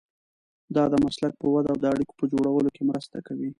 دا 0.75 0.83
د 0.93 0.95
مسلک 1.05 1.33
په 1.41 1.47
وده 1.53 1.69
او 1.73 1.77
د 1.81 1.85
اړیکو 1.93 2.13
په 2.19 2.25
جوړولو 2.31 2.69
کې 2.75 2.83
مرسته 2.89 3.17
کوي. 3.27 3.49